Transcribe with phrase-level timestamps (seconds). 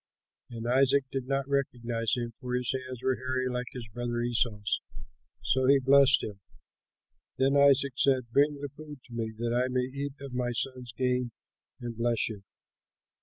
[0.49, 4.81] And Isaac did not recognize him, for his hands were hairy like his brother Esau's.
[5.43, 6.39] So he blessed him.
[7.37, 10.91] Then Isaac said, "Bring the food to me, that I may eat of my son's
[10.93, 11.33] game
[11.79, 12.41] and bless you."